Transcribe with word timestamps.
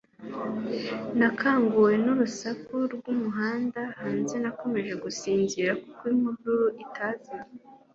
nakanguwe 1.19 1.91
n 2.03 2.05
urusaku 2.13 2.75
rwumuhanda 2.93 3.81
hanze 3.99 4.35
nakomeje 4.43 4.93
gusinzira 5.03 5.71
kuko 5.81 6.01
impuruza 6.13 6.79
itazimye 6.85 7.51